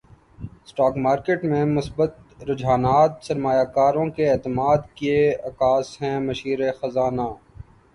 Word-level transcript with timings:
stock 0.65 0.93
market 1.05 1.39
میں 1.51 1.63
مثبت 1.67 2.11
رجحانات 2.49 3.11
سرماریہ 3.25 3.67
کاروں 3.75 4.05
کے 4.15 4.29
اعتماد 4.31 4.79
کے 4.95 5.15
عکاس 5.49 5.97
ہیں 6.01 6.17
مشیر 6.21 6.71
خزانہ 6.79 7.29